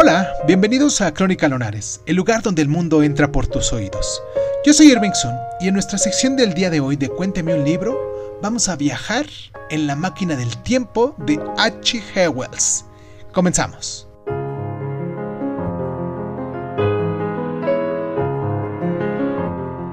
Hola, 0.00 0.32
bienvenidos 0.46 1.00
a 1.00 1.12
Crónica 1.12 1.48
Lonares, 1.48 2.02
el 2.06 2.14
lugar 2.14 2.40
donde 2.40 2.62
el 2.62 2.68
mundo 2.68 3.02
entra 3.02 3.32
por 3.32 3.48
tus 3.48 3.72
oídos. 3.72 4.22
Yo 4.64 4.72
soy 4.72 4.92
Irving 4.92 5.10
Sun 5.12 5.34
y 5.58 5.66
en 5.66 5.74
nuestra 5.74 5.98
sección 5.98 6.36
del 6.36 6.54
día 6.54 6.70
de 6.70 6.78
hoy 6.78 6.94
de 6.94 7.08
Cuénteme 7.08 7.52
un 7.52 7.64
libro, 7.64 8.38
vamos 8.40 8.68
a 8.68 8.76
viajar 8.76 9.26
en 9.70 9.88
la 9.88 9.96
máquina 9.96 10.36
del 10.36 10.56
tiempo 10.58 11.16
de 11.26 11.40
H. 11.56 12.00
G. 12.14 12.32
Wells. 12.32 12.84
Comenzamos. 13.32 14.06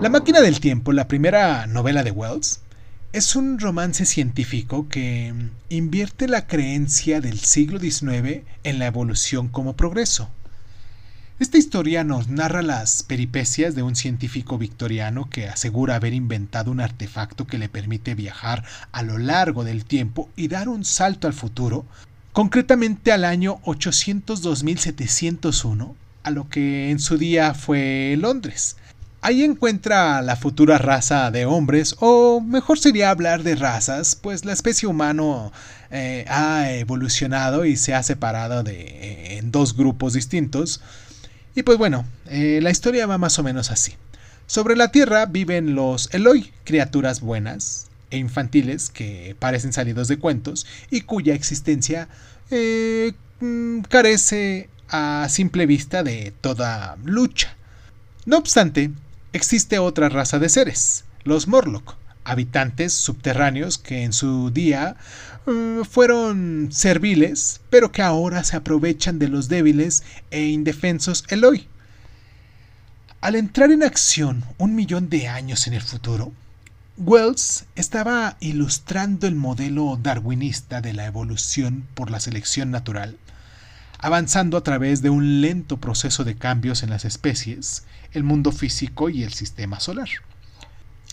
La 0.00 0.08
máquina 0.08 0.40
del 0.40 0.60
tiempo, 0.60 0.92
la 0.92 1.08
primera 1.08 1.66
novela 1.66 2.04
de 2.04 2.12
Wells, 2.12 2.60
es 3.12 3.36
un 3.36 3.58
romance 3.58 4.04
científico 4.04 4.86
que 4.88 5.32
invierte 5.70 6.28
la 6.28 6.46
creencia 6.46 7.22
del 7.22 7.40
siglo 7.40 7.80
XIX 7.80 8.42
en 8.64 8.78
la 8.78 8.84
evolución 8.86 9.48
como 9.48 9.76
progreso. 9.76 10.28
Esta 11.40 11.56
historia 11.56 12.04
nos 12.04 12.28
narra 12.28 12.60
las 12.60 13.02
peripecias 13.04 13.74
de 13.74 13.82
un 13.82 13.96
científico 13.96 14.58
victoriano 14.58 15.30
que 15.30 15.48
asegura 15.48 15.94
haber 15.94 16.12
inventado 16.12 16.70
un 16.70 16.80
artefacto 16.80 17.46
que 17.46 17.56
le 17.56 17.70
permite 17.70 18.14
viajar 18.14 18.66
a 18.92 19.02
lo 19.02 19.16
largo 19.16 19.64
del 19.64 19.86
tiempo 19.86 20.28
y 20.36 20.48
dar 20.48 20.68
un 20.68 20.84
salto 20.84 21.26
al 21.28 21.32
futuro, 21.32 21.86
concretamente 22.32 23.10
al 23.12 23.24
año 23.24 23.58
802.701, 23.62 25.94
a 26.24 26.30
lo 26.30 26.50
que 26.50 26.90
en 26.90 26.98
su 26.98 27.16
día 27.16 27.54
fue 27.54 28.16
Londres, 28.18 28.76
Ahí 29.20 29.42
encuentra 29.42 30.22
la 30.22 30.36
futura 30.36 30.78
raza 30.78 31.32
de 31.32 31.44
hombres, 31.44 31.96
o 31.98 32.40
mejor 32.40 32.78
sería 32.78 33.10
hablar 33.10 33.42
de 33.42 33.56
razas, 33.56 34.14
pues 34.14 34.44
la 34.44 34.52
especie 34.52 34.88
humano 34.88 35.52
eh, 35.90 36.24
ha 36.28 36.70
evolucionado 36.70 37.64
y 37.64 37.76
se 37.76 37.94
ha 37.94 38.02
separado 38.04 38.62
de, 38.62 38.80
eh, 38.80 39.38
en 39.38 39.50
dos 39.50 39.76
grupos 39.76 40.12
distintos. 40.12 40.80
Y 41.56 41.64
pues 41.64 41.78
bueno, 41.78 42.06
eh, 42.26 42.60
la 42.62 42.70
historia 42.70 43.06
va 43.06 43.18
más 43.18 43.40
o 43.40 43.42
menos 43.42 43.72
así. 43.72 43.94
Sobre 44.46 44.76
la 44.76 44.92
Tierra 44.92 45.26
viven 45.26 45.74
los 45.74 46.08
Eloi, 46.14 46.52
criaturas 46.62 47.20
buenas 47.20 47.88
e 48.10 48.18
infantiles 48.18 48.88
que 48.88 49.34
parecen 49.38 49.72
salidos 49.72 50.06
de 50.06 50.18
cuentos 50.18 50.64
y 50.90 51.00
cuya 51.02 51.34
existencia 51.34 52.08
mm, 53.40 53.80
carece 53.88 54.68
a 54.88 55.26
simple 55.28 55.66
vista 55.66 56.04
de 56.04 56.32
toda 56.40 56.96
lucha. 57.04 57.56
No 58.24 58.36
obstante, 58.38 58.90
Existe 59.38 59.78
otra 59.78 60.08
raza 60.08 60.40
de 60.40 60.48
seres, 60.48 61.04
los 61.22 61.46
Morlock, 61.46 61.94
habitantes 62.24 62.92
subterráneos 62.92 63.78
que 63.78 64.02
en 64.02 64.12
su 64.12 64.50
día 64.50 64.96
mm, 65.46 65.82
fueron 65.82 66.70
serviles, 66.72 67.60
pero 67.70 67.92
que 67.92 68.02
ahora 68.02 68.42
se 68.42 68.56
aprovechan 68.56 69.20
de 69.20 69.28
los 69.28 69.48
débiles 69.48 70.02
e 70.32 70.46
indefensos 70.46 71.24
Eloi. 71.28 71.68
Al 73.20 73.36
entrar 73.36 73.70
en 73.70 73.84
acción 73.84 74.44
un 74.58 74.74
millón 74.74 75.08
de 75.08 75.28
años 75.28 75.68
en 75.68 75.74
el 75.74 75.82
futuro, 75.82 76.32
Wells 76.96 77.66
estaba 77.76 78.38
ilustrando 78.40 79.28
el 79.28 79.36
modelo 79.36 80.00
darwinista 80.02 80.80
de 80.80 80.94
la 80.94 81.06
evolución 81.06 81.86
por 81.94 82.10
la 82.10 82.18
selección 82.18 82.72
natural 82.72 83.16
avanzando 83.98 84.56
a 84.56 84.62
través 84.62 85.02
de 85.02 85.10
un 85.10 85.40
lento 85.40 85.78
proceso 85.78 86.24
de 86.24 86.36
cambios 86.36 86.82
en 86.82 86.90
las 86.90 87.04
especies, 87.04 87.84
el 88.12 88.22
mundo 88.22 88.52
físico 88.52 89.10
y 89.10 89.24
el 89.24 89.32
sistema 89.32 89.80
solar. 89.80 90.08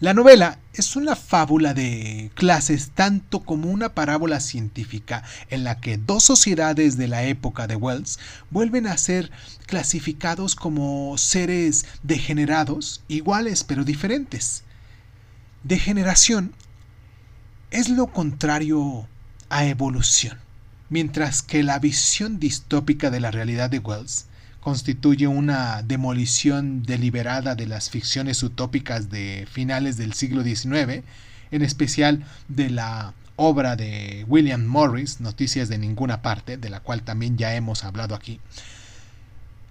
La 0.00 0.14
novela 0.14 0.58
es 0.72 0.96
una 0.96 1.14
fábula 1.14 1.74
de 1.74 2.30
clases 2.34 2.92
tanto 2.94 3.40
como 3.40 3.68
una 3.68 3.90
parábola 3.90 4.40
científica 4.40 5.22
en 5.50 5.62
la 5.62 5.78
que 5.78 5.98
dos 5.98 6.24
sociedades 6.24 6.96
de 6.96 7.06
la 7.06 7.24
época 7.24 7.66
de 7.66 7.76
Wells 7.76 8.18
vuelven 8.48 8.86
a 8.86 8.96
ser 8.96 9.30
clasificados 9.66 10.56
como 10.56 11.18
seres 11.18 11.84
degenerados, 12.02 13.02
iguales 13.08 13.62
pero 13.62 13.84
diferentes. 13.84 14.62
Degeneración 15.64 16.54
es 17.70 17.90
lo 17.90 18.06
contrario 18.06 19.06
a 19.50 19.66
evolución 19.66 20.38
mientras 20.90 21.42
que 21.42 21.62
la 21.62 21.78
visión 21.78 22.38
distópica 22.38 23.10
de 23.10 23.20
la 23.20 23.30
realidad 23.30 23.70
de 23.70 23.78
Wells 23.78 24.26
constituye 24.60 25.26
una 25.26 25.82
demolición 25.82 26.82
deliberada 26.82 27.54
de 27.54 27.66
las 27.66 27.88
ficciones 27.88 28.42
utópicas 28.42 29.08
de 29.08 29.48
finales 29.50 29.96
del 29.96 30.12
siglo 30.12 30.42
XIX, 30.42 31.02
en 31.50 31.62
especial 31.62 32.24
de 32.48 32.68
la 32.68 33.14
obra 33.36 33.74
de 33.74 34.26
William 34.28 34.66
Morris, 34.66 35.20
Noticias 35.20 35.70
de 35.70 35.78
ninguna 35.78 36.20
parte, 36.20 36.58
de 36.58 36.68
la 36.68 36.80
cual 36.80 37.02
también 37.02 37.38
ya 37.38 37.54
hemos 37.54 37.84
hablado 37.84 38.14
aquí. 38.14 38.38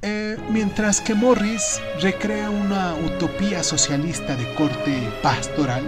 Eh, 0.02 0.38
mientras 0.50 1.02
que 1.02 1.14
Morris 1.14 1.80
recrea 2.02 2.50
una 2.50 2.96
utopía 2.96 3.64
socialista 3.64 4.36
de 4.36 4.52
corte 4.56 4.98
pastoral, 5.22 5.84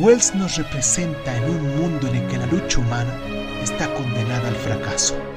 Wells 0.00 0.34
nos 0.34 0.56
representa 0.56 1.36
en 1.36 1.44
un 1.44 1.76
mundo 1.76 2.08
en 2.08 2.16
el 2.16 2.26
que 2.28 2.38
la 2.38 2.46
lucha 2.46 2.80
humana 2.80 3.14
está 3.64 3.92
condenada 3.94 4.48
al 4.48 4.56
fracaso. 4.56 5.33